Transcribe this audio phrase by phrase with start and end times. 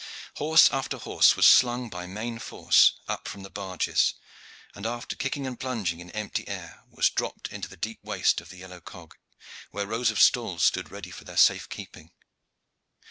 [0.37, 4.15] Horse after horse was slung by main force up from the barges,
[4.73, 8.49] and after kicking and plunging in empty air was dropped into the deep waist of
[8.49, 9.13] the yellow cog,
[9.69, 12.09] where rows of stalls stood ready for their safe keeping.